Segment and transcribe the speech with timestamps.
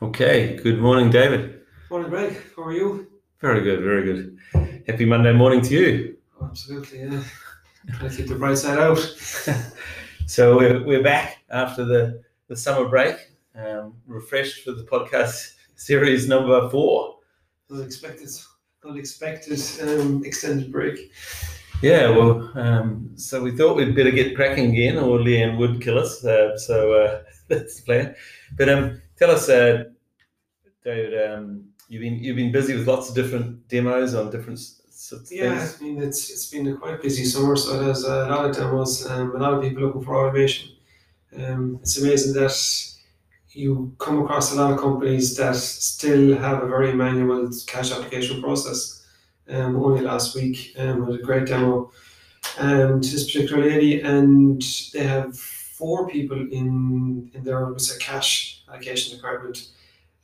[0.00, 1.62] Okay, good morning, David.
[1.90, 2.36] Morning, Greg.
[2.54, 3.08] How are you?
[3.40, 4.38] Very good, very good.
[4.86, 6.16] Happy Monday morning to you.
[6.40, 7.22] Absolutely, yeah.
[7.94, 8.98] Trying to keep the bright side out.
[10.28, 13.16] So we're, we're back after the, the summer break,
[13.54, 17.16] um, refreshed for the podcast series number four.
[17.70, 18.28] Unexpected,
[18.84, 21.10] unexpected um, extended break.
[21.80, 25.98] Yeah, well, um, so we thought we'd better get cracking again, or Leanne would kill
[25.98, 26.22] us.
[26.22, 28.14] Uh, so uh, that's the plan.
[28.58, 29.84] But um, us, uh,
[30.84, 34.60] David, um, you've been you've been busy with lots of different demos on different
[35.30, 35.78] Yeah, things.
[35.80, 39.06] I mean it's it's been a quite busy summer, so there's a lot of demos,
[39.10, 40.70] um, a lot of people looking for automation.
[41.36, 42.54] Um, it's amazing that
[43.50, 48.40] you come across a lot of companies that still have a very manual cash application
[48.40, 49.04] process.
[49.48, 51.90] Um, only last week, um, had a great demo,
[52.58, 58.57] and this particular lady, and they have four people in in their was a cash
[58.70, 59.68] allocation department,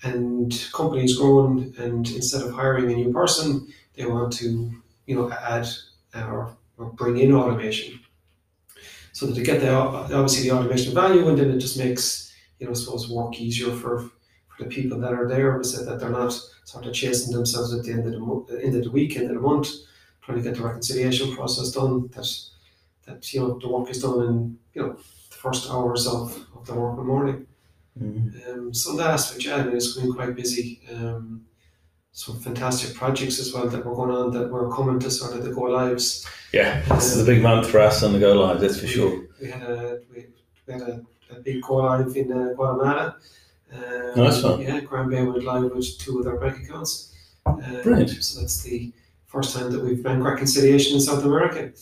[0.03, 4.71] and companies growing, and instead of hiring a new person, they want to
[5.07, 5.67] you know add
[6.15, 7.99] uh, or, or bring in automation,
[9.13, 12.67] so that they get the obviously the automation value, and then it just makes you
[12.67, 14.11] know I suppose work easier for
[14.49, 16.33] for the people that are there, so that they're not
[16.65, 19.31] sort of chasing themselves at the end of the month, end of the week, end
[19.31, 19.69] of the month,
[20.23, 22.09] trying to get the reconciliation process done.
[22.09, 22.29] That
[23.07, 26.67] that you know the work is done in you know the first hours of, of
[26.67, 27.47] the working morning.
[28.01, 28.49] Mhm.
[28.49, 30.81] Um, so that aspect, yeah, I mean, it's been quite busy.
[30.93, 31.43] Um,
[32.13, 35.45] some fantastic projects as well that were going on that were coming to sort of
[35.45, 36.27] the go lives.
[36.53, 39.27] Yeah, this is a big month for us on the go lives, that's for sure.
[39.41, 40.27] We had a we,
[40.67, 43.17] we had a, a big go live in uh, Guatemala.
[43.73, 44.61] Um, Nice one.
[44.61, 47.13] Yeah, Grand Bay went live with two of their bank accounts.
[47.47, 48.11] Um, Brilliant.
[48.23, 48.93] So that's the
[49.27, 51.73] first time that we've bank reconciliation in South America.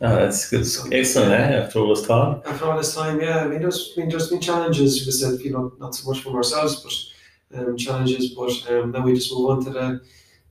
[0.00, 0.66] Oh, that's good.
[0.92, 1.56] Excellent, eh?
[1.62, 2.42] After all this time.
[2.44, 5.06] After all this time, yeah, I mean, there's been there's been challenges.
[5.06, 7.12] We said, you know, not so much from ourselves,
[7.52, 8.30] but um, challenges.
[8.34, 10.00] But um, now we just move on to the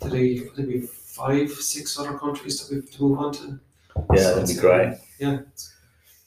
[0.02, 3.60] to the we five, six other countries that we have to move on to.
[4.14, 4.94] Yeah, So that'd be great.
[5.20, 5.38] Yeah,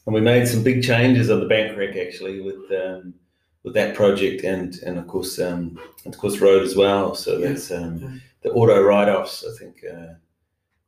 [0.07, 3.15] And we made some big changes on the bank rec actually with um,
[3.65, 7.15] with that project and and of course um, and of course road as well.
[7.15, 7.49] So Yeah.
[7.49, 8.11] that's um, Yeah.
[8.43, 9.43] the auto write offs.
[9.45, 10.15] I think uh,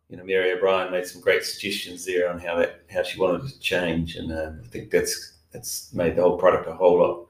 [0.08, 3.48] you know Mary O'Brien made some great suggestions there on how that how she wanted
[3.48, 7.26] to change, and um, I think that's that's made the whole product a whole lot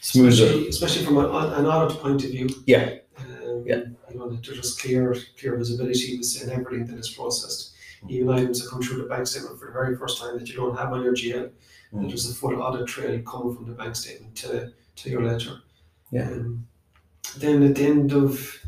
[0.00, 0.28] smoother.
[0.30, 2.48] especially, especially from an, an audit point of view.
[2.66, 2.96] Yeah.
[3.18, 3.82] Um, Yeah.
[4.10, 7.72] You know, there's just clear, clear visibility within everything that is processed.
[8.08, 10.56] Even items that come through the bank statement for the very first time that you
[10.56, 11.50] don't have on your GL,
[11.94, 12.00] Mm.
[12.02, 15.58] that there's a full audit trail coming from the bank statement to, to your ledger.
[16.10, 16.26] Yeah.
[16.30, 16.66] Um,
[17.36, 18.58] then at the end of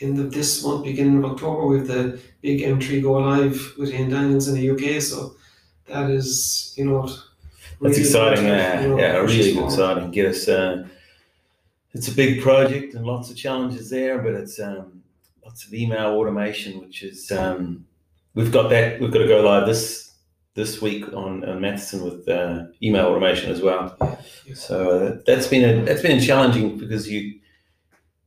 [0.00, 4.10] end of this month, beginning of October, with the big M3 go live with Ian
[4.10, 5.02] Daniels in the UK.
[5.02, 5.34] So
[5.86, 7.24] that is, you know, That's
[7.80, 9.72] really exciting, yeah, you know, yeah, really forward.
[9.72, 10.10] exciting.
[10.10, 10.48] Get us.
[10.48, 10.86] Uh,
[11.94, 15.02] it's a big project and lots of challenges there, but it's um,
[15.44, 17.86] lots of email automation, which is um,
[18.34, 19.00] we've got that.
[19.00, 20.12] We've got to go live this
[20.54, 23.96] this week on, on Matheson with uh, email automation as well.
[24.44, 24.54] Yeah.
[24.54, 27.40] So uh, that's been a that's been challenging because you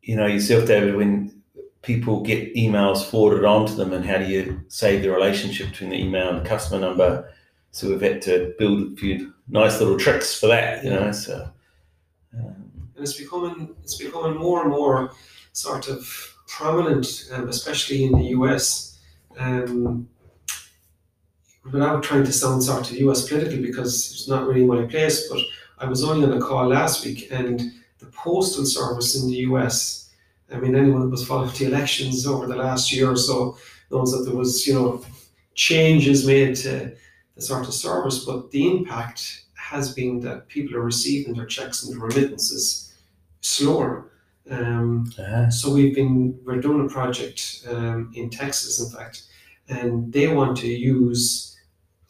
[0.01, 1.40] you know yourself, David, when
[1.81, 5.89] people get emails forwarded on to them, and how do you save the relationship between
[5.89, 7.31] the email and the customer number?
[7.71, 11.11] So we've had to build a few nice little tricks for that, you know.
[11.11, 11.49] So
[12.33, 15.11] um, and it's becoming it's becoming more and more
[15.53, 18.99] sort of prominent, um, especially in the US.
[19.37, 20.07] Um,
[21.71, 25.39] without trying to sound sort of US political, because it's not really my place, but
[25.79, 30.00] I was only on a call last week, and the postal service in the US.
[30.51, 33.57] I mean, anyone that was following the elections over the last year or so
[33.89, 35.05] knows that there was, you know,
[35.53, 36.95] changes made to
[37.35, 41.83] the sort of service, but the impact has been that people are receiving their checks
[41.83, 42.93] and remittances
[43.41, 44.11] slower.
[44.49, 45.11] Um,
[45.49, 49.23] so we've been we're doing a project um, in Texas, in fact,
[49.69, 51.57] and they want to use,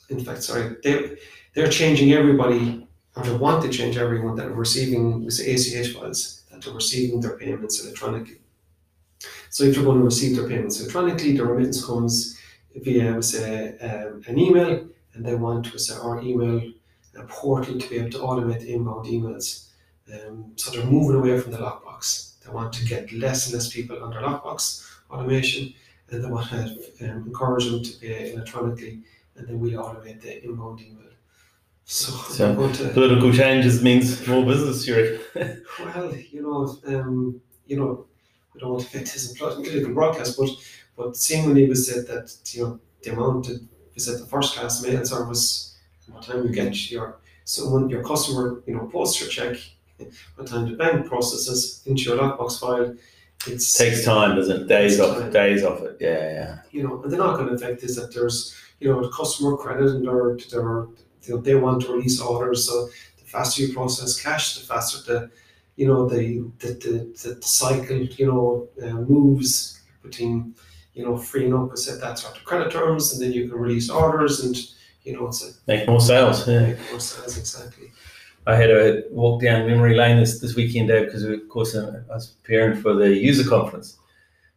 [0.09, 1.17] in fact, sorry, they
[1.53, 6.40] they're changing everybody, or they want to change everyone that are receiving with ACH files
[6.67, 8.39] are receiving their payments electronically.
[9.49, 12.39] So if they're going to receive their payments electronically, the remittance comes
[12.75, 16.71] via say um, an email, and they want to say our email
[17.27, 19.67] portal to be able to automate the inbound emails.
[20.11, 22.39] Um, so they're moving away from the lockbox.
[22.43, 25.73] They want to get less and less people under lockbox automation,
[26.09, 26.65] and they want to
[27.01, 29.01] um, encourage them to pay electronically,
[29.35, 31.10] and then we automate the inbound email.
[31.85, 37.77] So, So- going to political changes means more business, you well, you know, um, you
[37.77, 38.05] know,
[38.53, 40.49] we don't want to affect his political broadcast, but
[40.97, 43.59] but seemingly we said that you know the amount that
[43.93, 48.61] we said the first class mail service, the time you get your someone your customer
[48.67, 49.57] you know posts your check
[50.37, 52.95] the time the bank processes into your lockbox file,
[53.47, 54.67] it's Takes time, doesn't it?
[54.67, 55.31] Days off time.
[55.31, 55.97] days off it.
[55.99, 56.57] Yeah, yeah.
[56.71, 60.05] you know, and the knock-on effect is that there's, you know, the customer credit and
[60.07, 60.87] their, their,
[61.27, 62.67] they want to release orders.
[62.67, 62.87] So
[63.17, 65.31] the faster you process cash, the faster the,
[65.75, 70.55] you know, the the, the, the, cycle, you know, uh, moves between,
[70.93, 73.57] you know, freeing up, I said that sort of credit terms, and then you can
[73.57, 74.55] release orders, and
[75.03, 76.47] you know, it's a Make more sales.
[76.47, 76.67] Yeah.
[76.67, 77.91] make more sales exactly.
[78.47, 82.01] I had a walk down memory lane this, this weekend, Dave, because of course uh,
[82.09, 83.97] I was preparing for the user conference.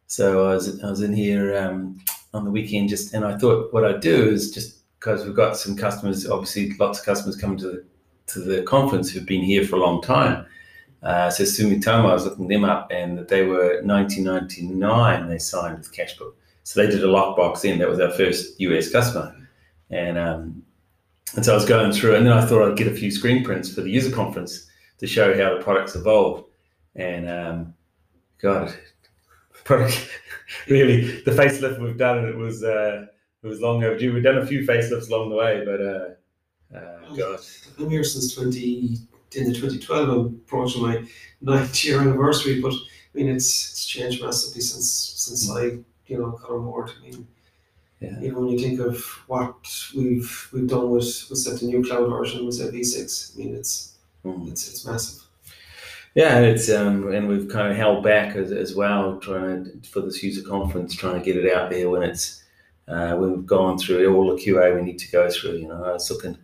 [0.06, 1.98] So I was I was in here um,
[2.32, 5.54] on the weekend just, and I thought what I'd do is just because we've got
[5.54, 7.84] some customers, obviously lots of customers coming to the
[8.26, 10.46] to the conference who've been here for a long time.
[11.02, 15.92] Uh, so Sumitomo, I was looking them up, and they were 1999 they signed with
[15.92, 16.34] Cashbook.
[16.62, 17.78] So they did a lockbox then.
[17.78, 19.36] That was our first US customer,
[19.90, 20.62] and um,
[21.36, 23.44] and so I was going through, and then I thought I'd get a few screen
[23.44, 24.70] prints for the user conference
[25.00, 26.48] to show how the products evolved.
[26.96, 27.74] And um,
[28.40, 28.74] God,
[29.64, 30.08] product
[30.68, 33.04] really the facelift we've done it was uh,
[33.44, 34.12] it was long overdue.
[34.14, 37.40] We've done a few facelifts along the way, but uh, uh, God,
[37.78, 38.96] I'm here since 20,
[39.36, 41.04] in the 2012, I'm approaching my
[41.42, 42.78] ninth year anniversary, but I
[43.18, 46.90] mean, it's, it's changed massively since, since I, you know, got on board.
[46.98, 47.26] I mean,
[48.00, 48.18] Yeah.
[48.20, 49.54] you know, when you think of what
[49.96, 53.90] we've, we've done with, with the new cloud version at V6, I mean, it's,
[54.24, 54.50] Mm.
[54.50, 55.22] it's, it's massive.
[56.14, 59.88] Yeah, and it's um, and we've kind of held back as, as well, trying to,
[59.88, 62.42] for this user conference, trying to get it out there when it's
[62.88, 65.56] uh, we've gone through all the QA we need to go through.
[65.56, 66.36] You know, I was looking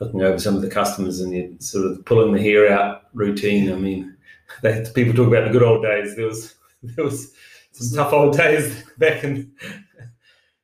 [0.00, 3.72] looking over some of the customers and you sort of pulling the hair out routine.
[3.72, 4.16] I mean,
[4.62, 6.16] they, people talk about the good old days.
[6.16, 7.32] There was there was
[7.72, 9.52] some tough old days back in.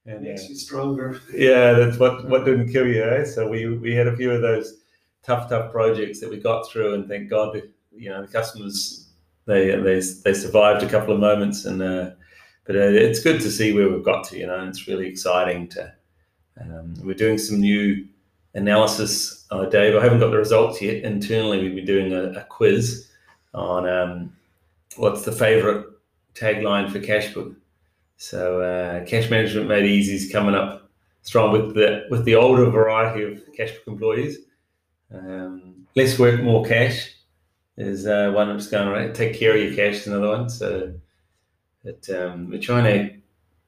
[0.06, 1.18] And, uh, makes you stronger.
[1.32, 3.02] yeah, that's what what didn't kill you.
[3.02, 3.24] Eh?
[3.24, 4.82] So we we had a few of those
[5.22, 7.60] tough tough projects that we got through, and thank God
[7.90, 9.08] you know the customers
[9.46, 12.10] they they they survived a couple of moments, and uh,
[12.64, 14.38] but uh, it's good to see where we've got to.
[14.38, 15.92] You know, and it's really exciting to.
[16.60, 18.06] Um, we're doing some new
[18.54, 19.96] analysis, uh, Dave.
[19.96, 21.02] I haven't got the results yet.
[21.02, 23.08] Internally, we've been doing a, a quiz
[23.52, 24.32] on um,
[24.96, 25.84] what's the favourite
[26.34, 27.54] tagline for Cashbook.
[28.16, 30.88] So uh, cash management made easy is coming up
[31.22, 34.38] strong with the with the older variety of Cashbook employees.
[35.12, 37.10] Um, less work, more cash
[37.76, 39.14] is uh, one that's going right.
[39.14, 40.48] Take care of your cash is another one.
[40.48, 40.94] So
[41.84, 43.14] that um, we're trying to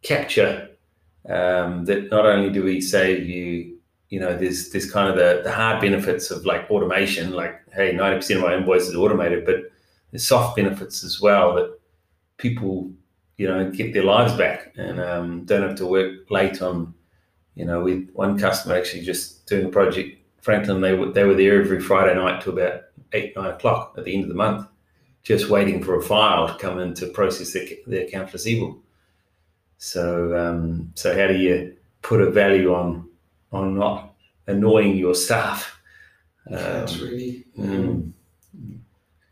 [0.02, 0.70] capture
[1.28, 3.76] um, that not only do we save you,
[4.08, 7.92] you know, there's there's kind of the, the hard benefits of like automation, like hey,
[7.92, 9.56] ninety percent of my invoices is automated, but
[10.12, 11.78] the soft benefits as well that
[12.38, 12.90] people
[13.36, 16.94] you know get their lives back and um, don't have to work late on
[17.54, 20.18] you know with one customer actually just doing a project.
[20.40, 22.82] Franklin they were they were there every friday night to about
[23.14, 24.68] eight nine o'clock at the end of the month
[25.32, 28.78] just waiting for a file to come in to process their, their account receivable
[29.78, 33.08] so um, so how do you put a value on
[33.52, 34.14] on not
[34.46, 35.58] annoying your staff
[36.50, 37.44] You can't really.
[37.58, 37.74] mm.
[37.74, 38.14] Um,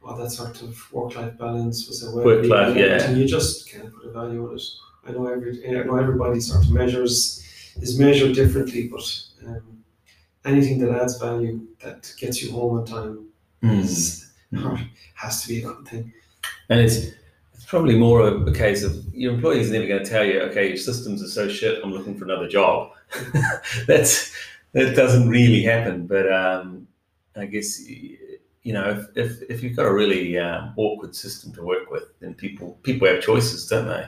[0.02, 3.02] well, that sort of work-life balance was a Work-life, yeah.
[3.04, 4.62] and you just can't put a value on it.
[5.06, 7.42] I know every, I know everybody sort of measures
[7.80, 9.06] is measured differently, but
[9.46, 9.82] um,
[10.44, 13.28] anything that adds value that gets you home on time
[13.62, 13.80] Mm.
[13.80, 14.23] is,
[15.14, 16.12] has to be a good thing.
[16.68, 17.12] And it's
[17.54, 20.68] it's probably more a, a case of your employees never going to tell you, okay,
[20.68, 22.92] your systems are so shit, I'm looking for another job.
[23.86, 24.32] That's
[24.72, 26.06] that doesn't really happen.
[26.06, 26.86] But um,
[27.36, 31.62] I guess you know if, if, if you've got a really um, awkward system to
[31.62, 34.06] work with, then people people have choices, don't they?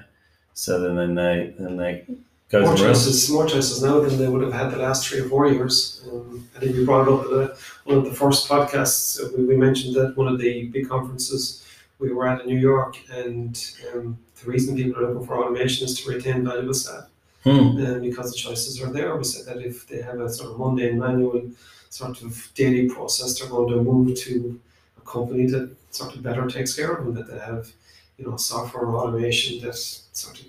[0.54, 2.04] So then, then they then they
[2.52, 5.48] More choices, more choices now than they would have had the last three or four
[5.48, 6.04] years.
[6.10, 9.20] Um, I think we brought it up the, one of the first podcasts.
[9.20, 11.64] uh, We, we mentioned that one of the big conferences
[11.98, 13.52] we were at in New York, and
[13.92, 17.06] um, the reason people are looking for automation is to retain valuable staff.
[17.44, 17.50] Hmm.
[17.86, 19.14] um, because the choices are there.
[19.16, 21.48] We said that if they have a sort of mundane manual
[21.90, 24.60] sort of daily process, they're going to move to
[24.98, 27.70] a company that sort of better takes care of them, that they have,
[28.18, 30.46] you know, software automation that sort of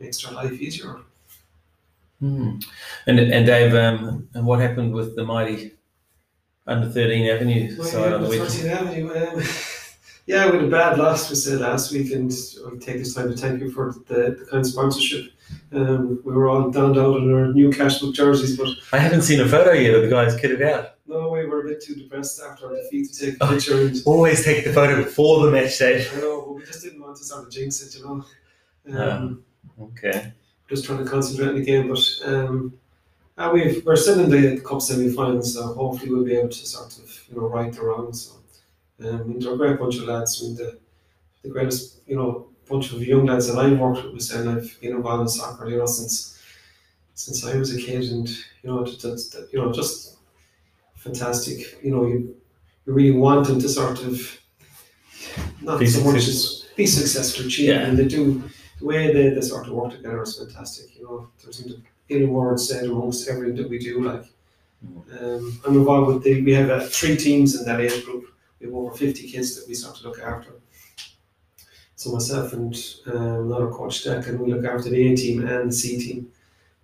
[0.00, 0.96] makes their life easier.
[2.22, 2.58] Hmm.
[3.08, 5.72] And and Dave, um, and what happened with the mighty
[6.68, 8.68] under thirteen Avenue Well, side yeah, on the weekend?
[8.70, 9.42] Avenue, um,
[10.26, 12.30] yeah, we had a bad loss, we said last week, and
[12.64, 15.32] I'll take this time to thank you for the, the kind sponsorship.
[15.72, 19.40] Um, we were all down out in our new cashbook jerseys, but I haven't seen
[19.40, 20.94] a photo yet of the guys kitted out.
[21.08, 23.76] no, we were a bit too depressed after our defeat to take a Oh.
[23.78, 26.06] And Always take the photo before the match day.
[26.08, 28.24] I know, but we just didn't want to sort of jinx it, you know.
[28.86, 29.16] Yeah.
[29.16, 29.44] Um,
[29.80, 30.32] Okay.
[30.72, 32.72] Just trying to concentrate on the game, but um,
[33.36, 36.92] uh, we've, we're still in the cup semi-finals, so hopefully we'll be able to sort
[36.98, 38.18] of you know right the wrongs.
[38.24, 38.32] So
[39.06, 40.30] Um, they're a great bunch of lads.
[40.40, 40.68] I mean, the,
[41.42, 42.28] the greatest, you know,
[42.70, 45.78] bunch of young lads that I've worked with, and I've been involved in soccer, you
[45.78, 46.14] know, since
[47.24, 48.26] since I was a kid, and
[48.62, 50.16] you know, that's that, you know, just
[51.04, 51.58] fantastic.
[51.84, 52.16] You know, you,
[52.86, 54.14] you really want them to sort of
[55.60, 56.66] not Be so much successful.
[56.70, 57.86] as be successful, achieve, Yeah.
[57.86, 58.42] and they do
[58.82, 60.96] the way they, they sort of work together is fantastic.
[60.96, 61.64] You know, there's
[62.08, 64.02] in words said amongst everything that we do.
[64.02, 64.24] Like,
[65.20, 68.26] um, I'm involved with the we have uh, three teams in that age group.
[68.58, 70.50] We have over 50 kids that we start to look after.
[71.94, 72.74] So myself and
[73.06, 76.32] um, another coach Deck, and we look after the A team and the C team.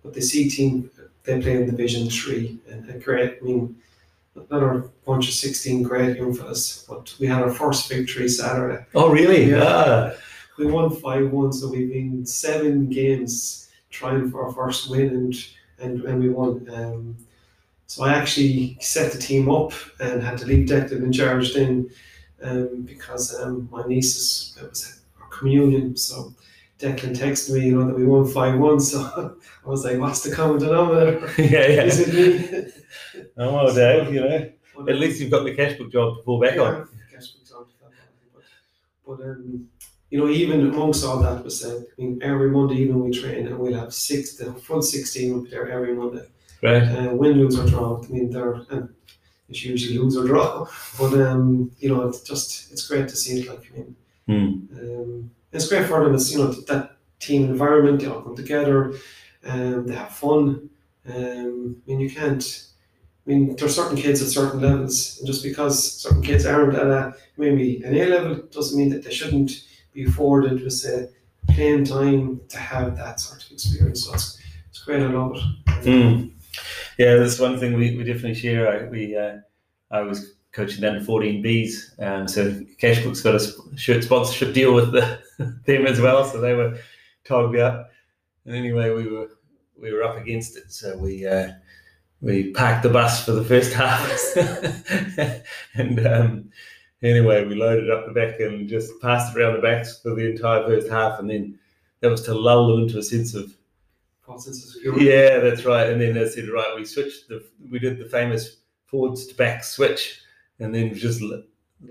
[0.01, 0.89] But the C team,
[1.23, 3.39] they play in Division Three, and, and great.
[3.41, 3.75] I mean,
[4.49, 6.85] another bunch of 16 great young fellas.
[6.87, 8.85] But we had our first victory Saturday.
[8.95, 9.49] Oh, really?
[9.51, 9.63] Yeah.
[9.63, 10.11] Ah,
[10.59, 15.47] We won five one, so we've been seven games trying for our first win, and
[15.79, 16.69] and, and we won.
[16.73, 17.17] Um,
[17.87, 21.89] so I actually set the team up and had to leave Declan in charge then,
[22.43, 25.95] um, because um, my niece's it was our communion.
[25.97, 26.33] So
[26.79, 28.79] Declan texted me, you know, that we won five one.
[28.89, 28.99] So
[29.65, 31.19] I was like, "What's the common denominator?
[31.41, 32.07] yeah, Is yeah.
[32.07, 32.71] it me?"
[33.37, 34.51] Oh, well, Dave, you know,
[34.91, 36.73] at least you've got the cash book job to fall back on.
[36.75, 39.67] yeah, guess we talked about that, But, but um,
[40.09, 43.47] you know, even amongst all that was said, I mean, every Monday evening we train
[43.47, 46.25] and we'll have six, the full 16 will be there every Monday.
[46.63, 46.83] Right.
[46.83, 48.01] Uh, win, lose or draw.
[48.03, 48.89] I mean, they're, and
[49.49, 50.67] it's usually lose or draw.
[50.99, 53.47] But, um, you know, it's just, it's great to see it.
[53.49, 53.95] Like, I mean,
[54.27, 54.79] Hmm.
[54.79, 56.13] um, it's great for them.
[56.13, 58.93] It's, you know, that team environment, they all come together,
[59.45, 60.69] um, they have fun.
[61.07, 62.65] Um, I mean, you can't,
[63.25, 66.75] I mean, there are certain kids at certain levels, and just because certain kids aren't
[66.75, 69.63] at a maybe an A level doesn't mean that they shouldn't
[69.99, 71.09] be afforded with say
[71.49, 74.05] playing time to have that sort of experience.
[74.05, 74.39] So it's,
[74.69, 75.01] it's great.
[75.01, 75.83] I love it.
[75.83, 76.27] Hmm.
[76.97, 78.67] Yeah, that's one thing we, we definitely share.
[78.71, 79.37] I, we uh,
[79.91, 82.51] I was coaching under 14 Bs, um, so
[82.81, 85.19] Cashbook's got a sponsorship deal with the,
[85.65, 86.77] them as well, so they were
[87.23, 87.91] togged up.
[88.45, 89.29] And anyway, we were
[89.79, 91.51] we were up against it, so we uh,
[92.21, 94.09] we packed the bus for the first half,
[95.75, 96.49] and um,
[97.03, 100.29] anyway, we loaded up the back and just passed it around the backs for the
[100.29, 101.57] entire first half, and then
[102.01, 103.55] that was to lull them into a sense of
[104.21, 105.05] False sense of security.
[105.05, 105.89] yeah, that's right.
[105.89, 109.63] And then they said, right, we switched the, we did the famous forwards to back
[109.63, 110.21] switch,
[110.59, 111.21] and then just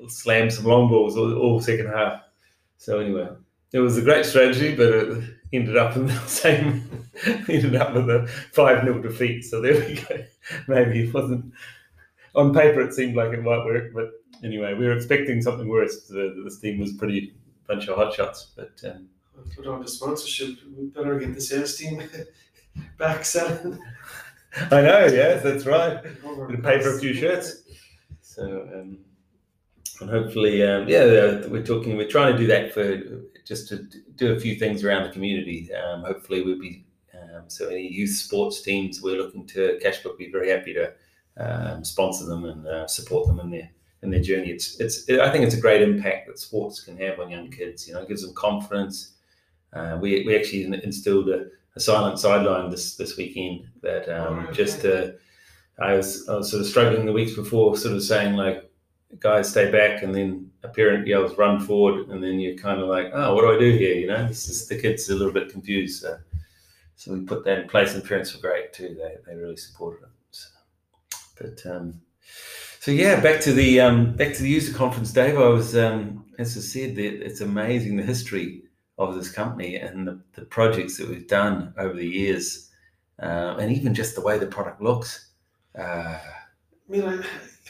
[0.09, 2.23] slammed some long balls all, all second half.
[2.77, 3.29] So anyway,
[3.73, 7.09] it was a great strategy, but it ended up in the same,
[7.49, 9.43] ended up with a five 0 defeat.
[9.43, 10.25] So there we go.
[10.69, 11.53] Maybe it wasn't
[12.35, 12.81] on paper.
[12.81, 14.13] It seemed like it might work, but
[14.45, 16.07] anyway, we were expecting something worse.
[16.07, 17.35] The, this team was pretty
[17.67, 18.81] bunch of hot shots, but.
[18.85, 19.09] Um,
[19.67, 22.03] on the sponsorship, we better get the sales team
[22.99, 23.79] back selling.
[24.71, 26.03] I know, yes, that's right.
[26.03, 27.63] To pay for a few shirts.
[28.21, 28.99] So, um,
[30.01, 33.01] and hopefully, um, yeah, we're talking, we're trying to do that for
[33.45, 35.73] just to do a few things around the community.
[35.75, 40.31] Um, hopefully, we'll be, um, so any youth sports teams, we're looking to, Cashbook be
[40.31, 40.93] very happy to
[41.37, 43.71] um, sponsor them and uh, support them in their
[44.03, 44.51] in their journey.
[44.51, 47.87] It's, it's, I think it's a great impact that sports can have on young kids.
[47.87, 49.15] You know, it gives them confidence.
[49.73, 54.53] Uh, we, we actually instilled a, a silent sideline this this weekend that um, Oh,
[54.53, 55.09] just uh,
[55.79, 58.71] I was I was sort of struggling the weeks before, sort of saying like,
[59.21, 62.89] guys, stay back, and then a parent yells, run forward, and then you're kind of
[62.89, 63.95] like, oh, what do I do here?
[63.95, 66.03] You know, this is the kids are a little bit confused.
[66.03, 66.19] So,
[66.97, 68.97] so we put that in place, and parents were great too.
[68.99, 70.11] They they really supported it.
[70.31, 70.49] So,
[71.41, 72.01] but um,
[72.81, 75.37] so yeah, back to the um, back to the user conference, Dave.
[75.39, 78.63] I was um, as I said, it's amazing the history
[78.97, 82.71] of this company and the, the projects that we've done over the years,
[83.23, 85.31] uh, and even just the way the product looks.
[85.79, 87.23] Uh, I mean, I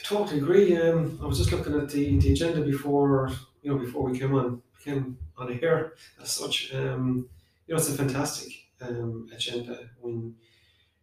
[0.03, 0.77] totally agree.
[0.77, 4.33] Um, I was just looking at the, the agenda before, you know, before we came
[4.35, 6.73] on came on here as such.
[6.73, 7.27] Um,
[7.67, 9.89] you know, it's a fantastic um, agenda.
[9.99, 10.35] When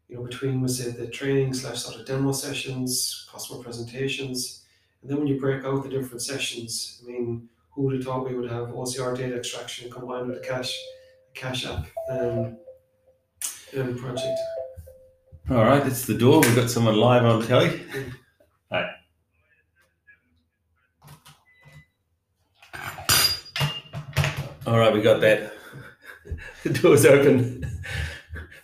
[0.09, 4.65] you know, between was it the training slash sort of demo sessions, customer presentations,
[5.03, 8.29] and then when you break out the different sessions, I mean, who would have thought
[8.29, 10.77] we would have OCR data extraction combined with a cash
[11.35, 12.57] cash app um,
[13.77, 14.39] um, project?
[15.51, 16.41] all right, it's the door.
[16.41, 17.83] We've got someone live on telly.
[18.73, 18.91] Hi.
[24.67, 25.53] All right, we got that.
[26.65, 27.65] The door's open.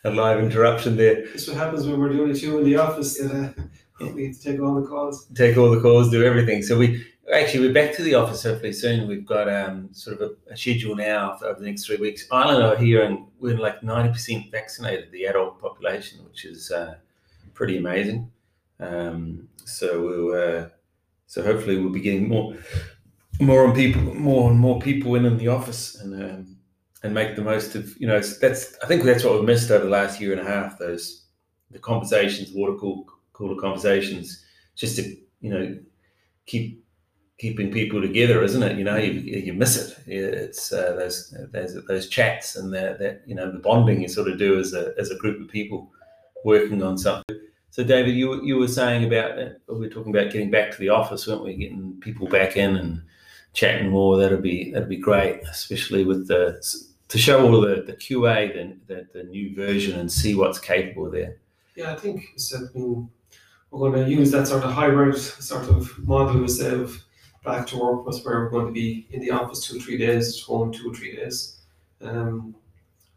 [0.04, 1.26] A live interruption there.
[1.26, 3.54] That's what happens when we're the only two in the office that
[4.00, 5.26] uh, we have to take all the calls.
[5.34, 6.62] take all the calls, do everything.
[6.62, 9.06] So we actually we're back to the office hopefully soon.
[9.06, 12.26] We've got um, sort of a, a schedule now for over the next three weeks.
[12.32, 16.96] Ireland are here and we're like ninety percent vaccinated, the adult population, which is uh,
[17.54, 18.30] pretty amazing.
[18.80, 20.68] Um, so we'll uh,
[21.26, 22.56] so hopefully we'll be getting more
[23.40, 26.56] more and people more and more people in in the office and um,
[27.02, 29.84] and make the most of you know that's I think that's what we've missed over
[29.84, 31.24] the last year and a half those
[31.70, 34.44] the conversations water cool cooler conversations
[34.76, 35.78] just to you know
[36.46, 36.82] keep
[37.42, 38.78] keeping people together, isn't it?
[38.78, 39.98] You know, you, you miss it.
[40.06, 44.28] It's uh, those those those chats and that that you know the bonding you sort
[44.28, 45.90] of do as a as a group of people
[46.44, 47.36] working on something.
[47.70, 49.36] So, David, you you were saying about
[49.68, 51.56] we were talking about getting back to the office, weren't we?
[51.56, 53.02] Getting people back in and
[53.54, 54.18] chatting more.
[54.18, 56.62] That'd be that'd be great, especially with the
[57.12, 61.10] to show all the the QA the, the, the new version and see what's capable
[61.10, 61.36] there.
[61.76, 63.10] Yeah, I think so, I mean,
[63.70, 67.04] we're going to use that sort of hybrid sort of model instead of
[67.44, 70.40] back to work where we're going to be in the office two or three days,
[70.40, 71.60] home two or three days.
[72.00, 72.54] Um,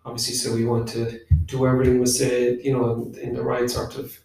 [0.06, 3.70] obviously, so we want to do everything we say, you know, in, in the right
[3.70, 4.18] sort of,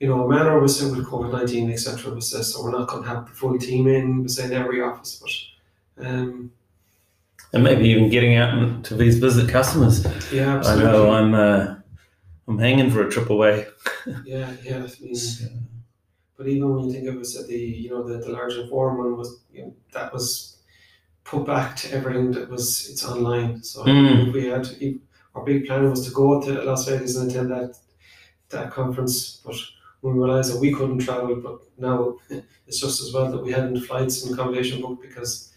[0.00, 2.22] you know, manner we say with COVID nineteen, etc.
[2.22, 5.20] Say so we're not going to have the full team in, say in every office,
[5.22, 6.06] but.
[6.06, 6.50] Um,
[7.54, 10.04] and maybe even getting out to these visit customers.
[10.32, 10.86] Yeah, absolutely.
[10.88, 11.76] I know I'm uh,
[12.48, 13.66] I'm hanging for a trip away.
[14.24, 14.78] yeah, yeah.
[14.78, 15.16] I mean,
[16.36, 18.98] but even when you think of it, at the you know the, the large Inforum
[18.98, 20.58] one was you know, that was
[21.24, 23.62] put back to everything that was it's online.
[23.62, 24.32] So Mm.
[24.32, 24.68] we had
[25.34, 27.76] our big plan was to go to Las Vegas and attend that
[28.50, 29.56] that conference, but
[30.02, 31.36] we realised that we couldn't travel.
[31.36, 32.16] But now
[32.66, 35.53] it's just as well that we hadn't flights and accommodation booked because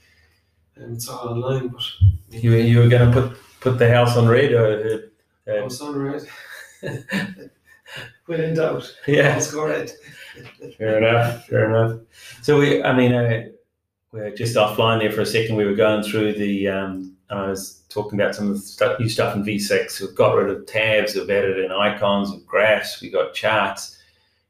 [0.80, 1.68] it's all online.
[1.70, 1.84] But
[2.30, 5.10] You were- you were going to put put the house on red or
[5.48, 6.28] uh, oh, sunrise.
[8.26, 9.30] when in doubt, yeah.
[9.34, 9.92] let's go red.
[10.78, 11.46] Fair enough.
[11.48, 12.02] Fair enough.
[12.44, 13.46] So we, I mean, uh,
[14.12, 15.56] we're just offline there for a second.
[15.56, 16.68] We were going through the.
[16.70, 20.00] Um, and I was talking about some of the stuff, new stuff in V6.
[20.00, 21.14] We've got rid of tabs.
[21.16, 23.02] We've added in icons and graphs.
[23.02, 23.98] we've got charts,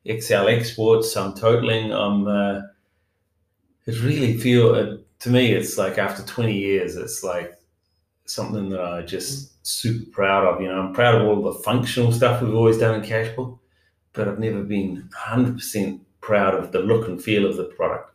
[0.06, 1.16] Excel exports.
[1.16, 1.92] I'm totaling.
[1.92, 2.28] I'm.
[2.28, 2.62] Uh,
[3.88, 5.54] it really feel uh, to me.
[5.54, 7.56] It's like after 20 years, it's like
[8.26, 10.62] something that I just super proud of.
[10.62, 13.60] You know, I'm proud of all the functional stuff we've always done in Cashbook
[14.18, 18.12] but I've never been 100% proud of the look and feel of the product.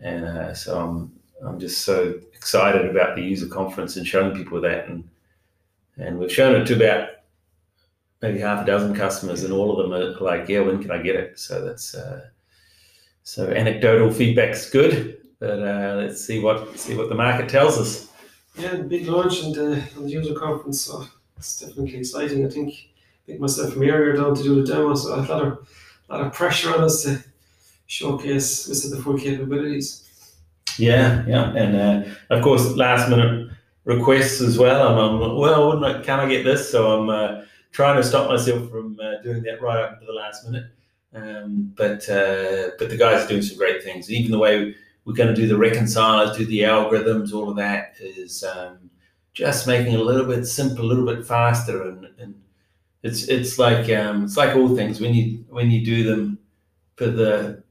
[0.00, 1.12] And uh, so I'm,
[1.46, 4.88] I'm just so excited about the user conference and showing people that.
[4.88, 5.04] And,
[5.98, 7.08] and we've shown it to about
[8.22, 10.98] maybe half a dozen customers, and all of them are like, yeah, when can I
[10.98, 11.38] get it?
[11.38, 12.28] So that's uh,
[13.24, 18.08] so anecdotal feedback's good, but uh, let's see what see what the market tells us.
[18.56, 22.46] Yeah, big launch and uh, on the user conference, so it's definitely exciting.
[22.46, 25.30] I think I think myself and Mary are down to do the demo, so lot
[25.30, 25.68] of
[26.08, 27.22] a lot of pressure on us to
[27.86, 30.08] showcase this the full capabilities.
[30.78, 33.50] Yeah, yeah, and uh, of course, last minute
[33.84, 34.88] requests as well.
[34.88, 36.70] I'm, I'm well, wouldn't I, can I get this?
[36.70, 40.12] So I'm uh, trying to stop myself from uh, doing that right up to the
[40.12, 40.70] last minute.
[41.12, 44.10] Um, but uh, but the guys are doing some great things.
[44.10, 44.74] Even the way
[45.04, 48.90] we're going to do the reconcilers, do the algorithms, all of that is um,
[49.34, 52.40] just making it a little bit simpler, a little bit faster, and, and
[53.02, 55.00] it's it's like um, it's like all things.
[55.00, 56.38] When you when you do them
[56.96, 57.62] for the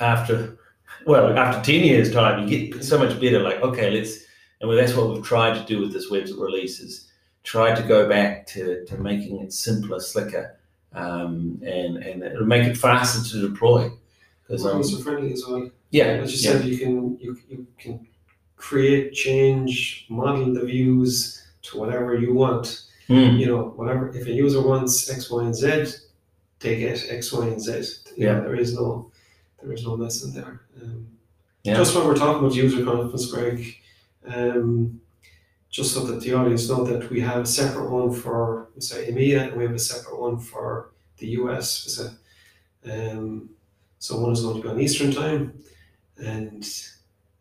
[0.00, 0.58] after
[1.06, 3.40] well after 10 years time you get so much better.
[3.40, 4.24] Like okay let's
[4.60, 7.10] and well, that's what we've tried to do with this web release is
[7.42, 10.58] try to go back to, to making it simpler slicker
[10.94, 13.90] um, and and it'll make it faster to deploy.
[14.46, 15.70] Because Well, um, user friendly as well.
[15.98, 17.94] Yeah As you yeah, said, you can you, you can
[18.66, 21.12] create, change, model the views
[21.66, 22.66] to whatever you want.
[23.08, 25.66] Mm, You know, whatever if a user wants X, Y, and Z,
[26.60, 27.70] they get X, Y, and Z.
[27.72, 28.36] Know, Yeah.
[28.44, 28.86] there is no
[29.60, 30.54] there is no mess in there.
[30.80, 31.00] Um,
[31.66, 31.76] Yeah.
[31.80, 33.58] Just when we're talking about user conference, Greg,
[34.36, 34.68] um,
[35.76, 38.38] just so that the audience know that we have a separate one for
[38.88, 40.66] say EMEA and we have a separate one for
[41.18, 41.66] the US.
[41.94, 42.02] So,
[42.92, 43.24] um,
[44.04, 45.42] so one is going to be on Eastern time,
[46.18, 46.64] and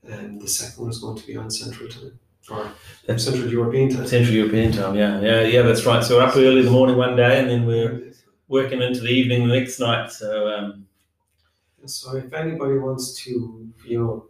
[0.04, 2.20] and the second one is going to be on Central time
[2.52, 2.72] or
[3.08, 4.08] That's- Central European time.
[4.08, 6.98] Central European time yeah yeah yeah that's right so we're up early in the morning
[6.98, 8.12] one day and then we're
[8.50, 10.86] working into the evening the next night so um,
[11.86, 13.32] So if anybody wants to,
[13.86, 14.26] you know,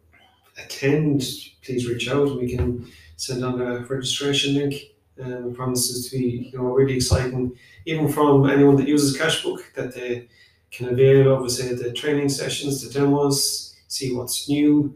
[0.58, 1.22] attend,
[1.64, 2.36] please reach out.
[2.40, 4.74] We can send on a registration link.
[5.22, 7.52] Um, it promises to be, you know, really exciting,
[7.86, 10.28] even from anyone that uses Cashbook, that they
[10.72, 14.96] can avail of, say, the training sessions, the demos, see what's new.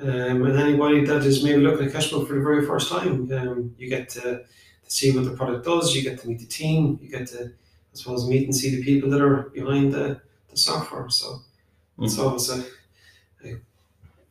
[0.00, 3.74] Um, and anybody that is maybe looking at Cashbook for the very first time, um,
[3.78, 4.42] you get to, to
[4.88, 7.94] see what the product does, you get to meet the team, you get to, I
[7.94, 10.20] suppose, meet and see the people that are behind the,
[10.50, 11.08] the software.
[11.08, 11.40] So
[11.98, 12.64] it's always a,
[13.44, 13.56] a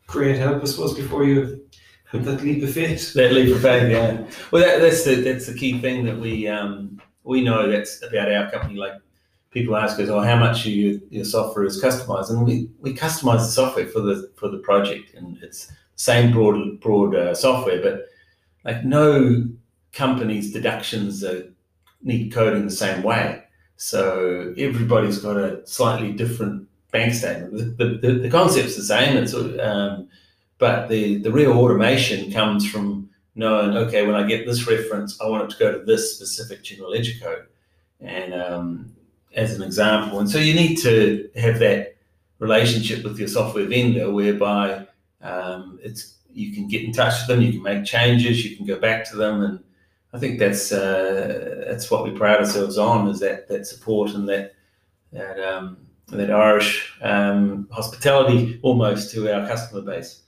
[0.06, 1.68] great help, I suppose, before you
[2.12, 3.13] have that leap of faith.
[3.15, 4.24] That leap of faith, yeah.
[4.52, 8.32] Well, that, that's the that's the key thing that we um, we know that's about
[8.32, 8.76] our company.
[8.76, 8.94] Like
[9.56, 12.94] people ask us, "Oh, how much of your, your software is customized?" And we, we
[12.94, 17.82] customize the software for the for the project, and it's same broad broad uh, software,
[17.82, 18.06] but
[18.63, 19.48] like no
[19.94, 21.44] company's deductions are
[22.04, 23.41] need coding the same way.
[23.78, 27.78] So everybody's got a slightly different bank statement.
[27.78, 30.08] The, the, the concept's the same, it's, um,
[30.58, 35.28] but the, the real automation comes from knowing, okay, when I get this reference, I
[35.28, 37.48] want it to go to this specific general ledger code.
[38.00, 38.96] And um,
[39.36, 41.95] as an example, and so you need to have that
[42.39, 44.88] relationship with your software vendor whereby
[45.21, 48.65] um, it's you can get in touch with them, you can make changes, you can
[48.65, 49.63] go back to them, and
[50.13, 54.28] I think that's uh, that's what we pride ourselves on is that that support and
[54.30, 54.54] that
[55.12, 60.24] that um, that Irish um, hospitality almost to our customer base.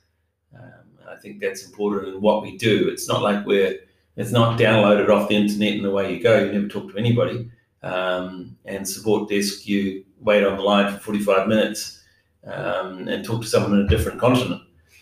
[0.54, 2.90] Um, I think that's important in what we do.
[2.90, 3.80] It's not like we're
[4.18, 6.44] it's not downloaded off the internet and away you go.
[6.44, 7.50] You never talk to anybody.
[7.88, 12.04] Um, and support desk, you wait on the line for 45 minutes
[12.46, 14.62] um, and talk to someone in a different continent.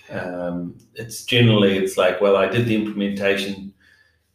[0.09, 3.73] Um, it's generally it's like, well, I did the implementation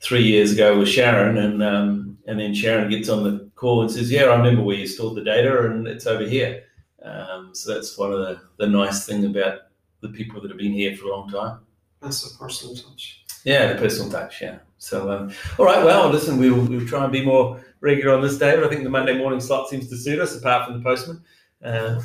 [0.00, 3.90] three years ago with Sharon, and um, and then Sharon gets on the call and
[3.90, 6.64] says, "Yeah, I remember where you stored the data, and it's over here."
[7.02, 9.60] Um, so that's one of the, the nice thing about
[10.00, 11.60] the people that have been here for a long time.
[12.02, 13.19] That's a personal touch.
[13.44, 14.42] Yeah, the personal touch.
[14.42, 14.58] Yeah.
[14.78, 15.84] So, um, all right.
[15.84, 18.64] Well, listen, we'll we'll try and be more regular on this, David.
[18.64, 21.22] I think the Monday morning slot seems to suit us, apart from the postman.
[21.62, 22.00] Uh,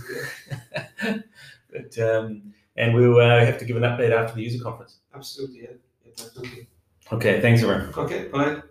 [1.72, 5.00] but um, and we'll uh, have to give an update after the user conference.
[5.14, 5.70] Absolutely, yeah,
[6.06, 6.68] yeah definitely.
[7.12, 7.94] Okay, thanks, everyone.
[7.98, 8.62] Okay, bye.